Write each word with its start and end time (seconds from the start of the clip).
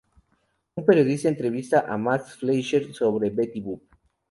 Un 0.77 0.83
periodista 0.83 1.27
entrevista 1.29 1.85
a 1.87 1.95
Max 1.95 2.35
Fleischer 2.37 2.91
sobre 2.91 3.29
Betty 3.29 3.61
Boop. 3.61 3.83